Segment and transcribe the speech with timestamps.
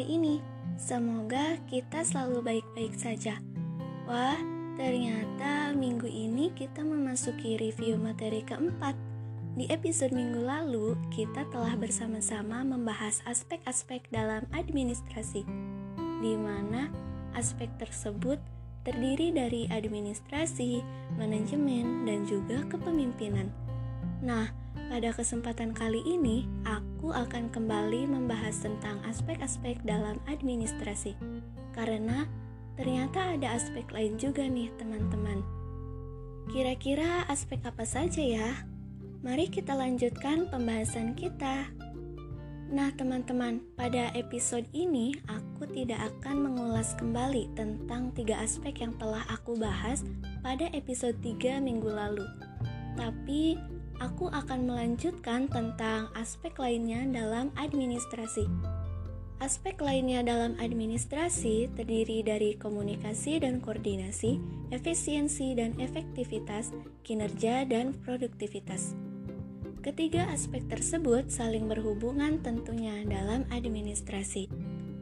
[0.00, 0.40] hari ini.
[0.80, 3.36] Semoga kita selalu baik-baik saja.
[4.08, 4.40] Wah,
[4.80, 8.96] ternyata minggu ini kita memasuki review materi keempat.
[9.60, 15.44] Di episode minggu lalu, kita telah bersama-sama membahas aspek-aspek dalam administrasi,
[16.24, 16.88] di mana
[17.36, 18.40] aspek tersebut
[18.88, 20.80] terdiri dari administrasi,
[21.20, 23.52] manajemen, dan juga kepemimpinan.
[24.24, 24.48] Nah,
[24.88, 31.14] pada kesempatan kali ini, aku akan kembali membahas tentang aspek-aspek dalam administrasi.
[31.76, 32.26] Karena
[32.74, 35.42] ternyata ada aspek lain juga nih, teman-teman.
[36.50, 38.50] Kira-kira aspek apa saja ya?
[39.20, 41.68] Mari kita lanjutkan pembahasan kita.
[42.70, 49.26] Nah, teman-teman, pada episode ini aku tidak akan mengulas kembali tentang tiga aspek yang telah
[49.26, 50.06] aku bahas
[50.38, 52.22] pada episode 3 minggu lalu.
[52.94, 53.58] Tapi
[54.00, 58.48] aku akan melanjutkan tentang aspek lainnya dalam administrasi.
[59.40, 64.36] Aspek lainnya dalam administrasi terdiri dari komunikasi dan koordinasi,
[64.68, 68.92] efisiensi dan efektivitas, kinerja dan produktivitas.
[69.80, 74.44] Ketiga aspek tersebut saling berhubungan tentunya dalam administrasi.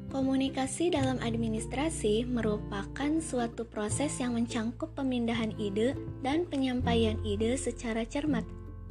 [0.08, 8.46] Komunikasi dalam administrasi merupakan suatu proses yang mencangkup pemindahan ide dan penyampaian ide secara cermat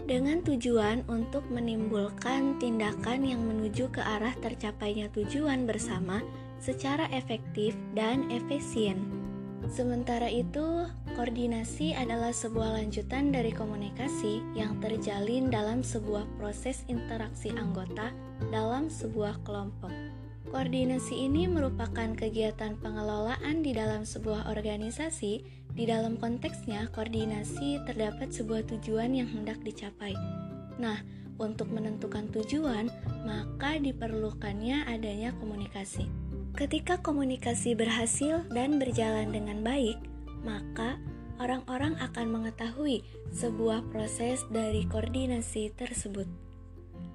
[0.06, 6.22] dengan tujuan untuk menimbulkan tindakan yang menuju ke arah tercapainya tujuan bersama
[6.62, 9.02] secara efektif dan efisien.
[9.68, 10.88] Sementara itu,
[11.18, 18.16] koordinasi adalah sebuah lanjutan dari komunikasi yang terjalin dalam sebuah proses interaksi anggota
[18.54, 20.07] dalam sebuah kelompok.
[20.48, 25.44] Koordinasi ini merupakan kegiatan pengelolaan di dalam sebuah organisasi
[25.78, 30.16] di dalam konteksnya, koordinasi terdapat sebuah tujuan yang hendak dicapai.
[30.82, 31.04] Nah,
[31.38, 32.90] untuk menentukan tujuan,
[33.28, 36.10] maka diperlukannya adanya komunikasi.
[36.58, 40.02] Ketika komunikasi berhasil dan berjalan dengan baik,
[40.42, 40.98] maka
[41.38, 46.26] orang-orang akan mengetahui sebuah proses dari koordinasi tersebut.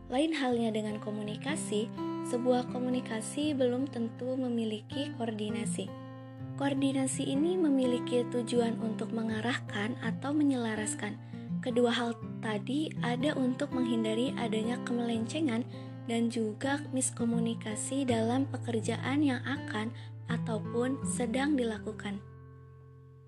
[0.06, 1.90] Lain halnya dengan komunikasi,
[2.28, 5.86] sebuah komunikasi belum tentu memiliki koordinasi.
[6.60, 11.16] Koordinasi ini memiliki tujuan untuk mengarahkan atau menyelaraskan.
[11.62, 15.62] Kedua hal tadi ada untuk menghindari adanya kemelencengan
[16.10, 19.94] dan juga miskomunikasi dalam pekerjaan yang akan
[20.26, 22.18] ataupun sedang dilakukan.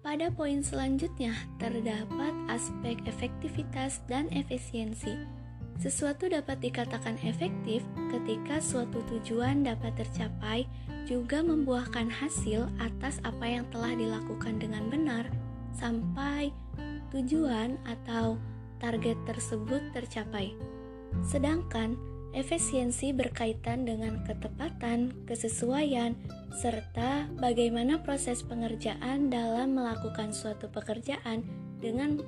[0.05, 5.17] Pada poin selanjutnya terdapat aspek efektivitas dan efisiensi.
[5.83, 10.71] Sesuatu dapat dikatakan efektif ketika suatu tujuan dapat tercapai
[11.05, 15.29] juga membuahkan hasil atas apa yang telah dilakukan dengan benar
[15.77, 16.55] sampai
[17.13, 18.39] tujuan atau
[18.79, 20.55] target tersebut tercapai.
[21.27, 21.95] Sedangkan
[22.35, 26.19] efisiensi berkaitan dengan ketepatan, kesesuaian,
[26.59, 31.47] serta bagaimana proses pengerjaan dalam melakukan suatu pekerjaan
[31.79, 32.19] dengan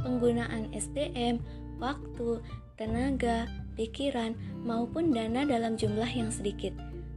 [0.00, 1.44] penggunaan SDM,
[1.76, 2.40] waktu,
[2.74, 3.48] tenaga,
[3.78, 6.72] pikiran, maupun dana dalam jumlah yang sedikit.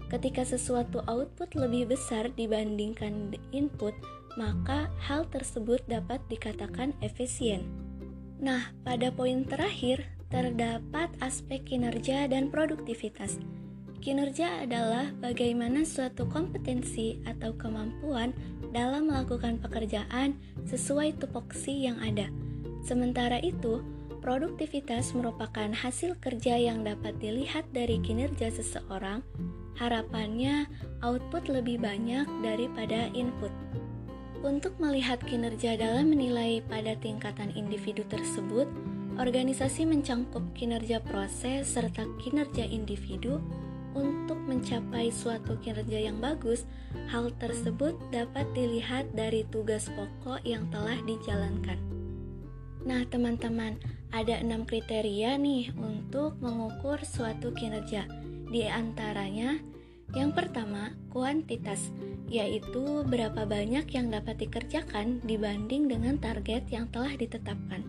[0.07, 3.91] Ketika sesuatu output lebih besar dibandingkan input,
[4.40, 7.66] maka hal tersebut dapat dikatakan efisien.
[8.38, 13.41] Nah, pada poin terakhir terdapat aspek kinerja dan produktivitas.
[13.97, 18.31] Kinerja adalah bagaimana suatu kompetensi atau kemampuan
[18.69, 20.38] dalam melakukan pekerjaan
[20.69, 22.29] sesuai tupoksi yang ada.
[22.85, 23.81] Sementara itu,
[24.28, 29.24] produktivitas merupakan hasil kerja yang dapat dilihat dari kinerja seseorang
[29.80, 30.68] harapannya
[31.00, 33.48] output lebih banyak daripada input.
[34.44, 38.68] Untuk melihat kinerja dalam menilai pada tingkatan individu tersebut,
[39.16, 43.40] organisasi mencangkup kinerja proses serta kinerja individu
[43.96, 46.68] untuk mencapai suatu kinerja yang bagus,
[47.08, 51.80] hal tersebut dapat dilihat dari tugas pokok yang telah dijalankan.
[52.88, 53.76] Nah, teman-teman,
[54.12, 58.08] ada enam kriteria nih untuk mengukur suatu kinerja.
[58.48, 59.59] Di antaranya,
[60.16, 61.92] yang pertama, kuantitas,
[62.32, 67.84] yaitu berapa banyak yang dapat dikerjakan dibanding dengan target yang telah ditetapkan.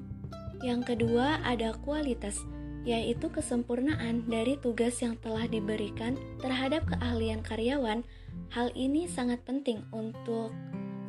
[0.59, 2.43] Yang kedua, ada kualitas,
[2.83, 8.03] yaitu kesempurnaan dari tugas yang telah diberikan terhadap keahlian karyawan.
[8.51, 10.51] Hal ini sangat penting untuk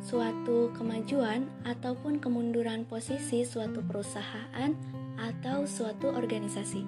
[0.00, 4.72] suatu kemajuan ataupun kemunduran posisi suatu perusahaan
[5.20, 6.82] atau suatu organisasi.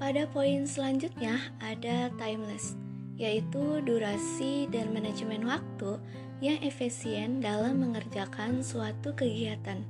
[0.00, 2.74] Pada poin selanjutnya ada timeless,
[3.20, 6.00] yaitu durasi dan manajemen waktu
[6.42, 9.84] yang efisien dalam mengerjakan suatu kegiatan.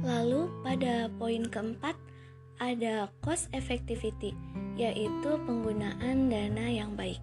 [0.00, 1.98] Lalu pada poin keempat
[2.60, 4.32] ada cost effectivity,
[4.76, 7.20] yaitu penggunaan dana yang baik.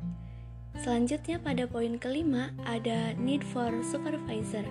[0.78, 4.64] Selanjutnya pada poin kelima ada need for supervisor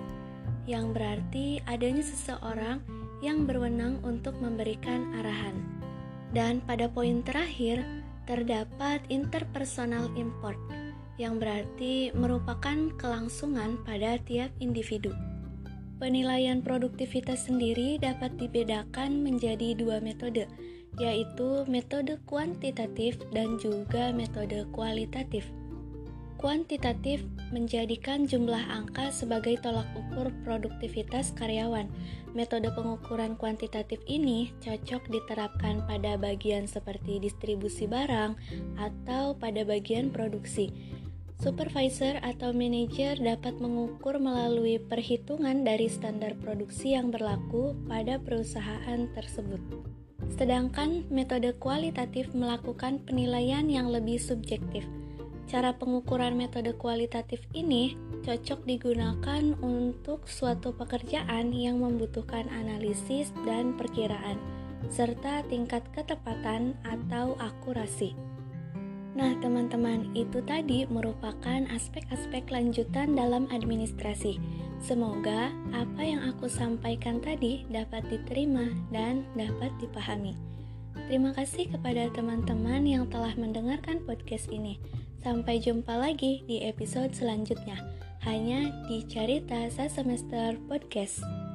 [0.67, 2.83] yang berarti adanya seseorang
[3.23, 5.55] yang berwenang untuk memberikan arahan.
[6.31, 7.83] Dan pada poin terakhir
[8.27, 10.59] terdapat interpersonal import
[11.17, 15.15] yang berarti merupakan kelangsungan pada tiap individu.
[15.97, 20.45] Penilaian produktivitas sendiri dapat dibedakan menjadi dua metode,
[21.01, 25.49] yaitu metode kuantitatif dan juga metode kualitatif.
[26.37, 31.89] Kuantitatif menjadikan jumlah angka sebagai tolak ukur produktivitas karyawan.
[32.37, 38.37] Metode pengukuran kuantitatif ini cocok diterapkan pada bagian seperti distribusi barang
[38.77, 40.69] atau pada bagian produksi.
[41.41, 49.61] Supervisor atau manajer dapat mengukur melalui perhitungan dari standar produksi yang berlaku pada perusahaan tersebut.
[50.37, 54.85] Sedangkan metode kualitatif melakukan penilaian yang lebih subjektif
[55.47, 57.95] Cara pengukuran metode kualitatif ini
[58.27, 64.35] cocok digunakan untuk suatu pekerjaan yang membutuhkan analisis dan perkiraan,
[64.91, 68.11] serta tingkat ketepatan atau akurasi.
[69.15, 74.37] Nah, teman-teman, itu tadi merupakan aspek-aspek lanjutan dalam administrasi.
[74.83, 80.35] Semoga apa yang aku sampaikan tadi dapat diterima dan dapat dipahami.
[81.07, 84.75] Terima kasih kepada teman-teman yang telah mendengarkan podcast ini.
[85.23, 87.81] Sampai jumpa lagi di episode selanjutnya,
[88.23, 91.46] hanya di Carita Semester Podcast.